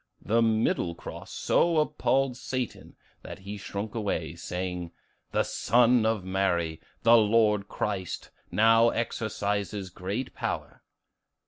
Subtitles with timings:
[0.23, 4.89] The middle cross so appalled Satan that he shrunk away, saying,
[5.31, 10.81] 'The Son of Mary, the Lord Christ, now exercises great power.